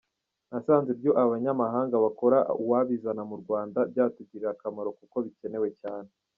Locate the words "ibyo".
0.95-1.11